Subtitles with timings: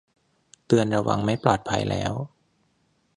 [0.67, 2.13] เตือนระวังไม่ปลอดภัยแล้ว